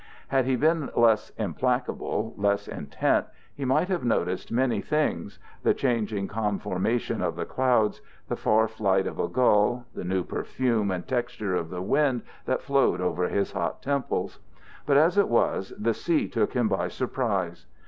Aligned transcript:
Had 0.29 0.45
he 0.45 0.55
been 0.55 0.89
less 0.95 1.29
implacable, 1.37 2.33
less 2.35 2.67
intent, 2.67 3.27
he 3.53 3.65
might 3.65 3.87
have 3.87 4.03
noticed 4.03 4.51
many 4.51 4.81
things, 4.81 5.37
the 5.61 5.75
changing 5.75 6.27
conformation 6.27 7.21
of 7.21 7.35
the 7.35 7.45
clouds, 7.45 8.01
the 8.27 8.35
far 8.35 8.67
flight 8.67 9.05
of 9.05 9.19
a 9.19 9.27
gull, 9.27 9.85
the 9.93 10.03
new 10.03 10.23
perfume 10.23 10.89
and 10.89 11.07
texture 11.07 11.53
of 11.53 11.69
the 11.69 11.83
wind 11.83 12.23
that 12.47 12.63
flowed 12.63 12.99
over 12.99 13.27
his 13.27 13.51
hot 13.51 13.83
temples. 13.83 14.39
But 14.87 14.97
as 14.97 15.19
it 15.19 15.29
was, 15.29 15.71
the 15.77 15.93
sea 15.93 16.27
took 16.27 16.53
him 16.53 16.67
by 16.67 16.87
surprise. 16.87 17.67